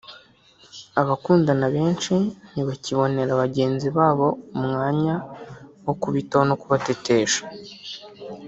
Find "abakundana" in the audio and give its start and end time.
1.01-1.65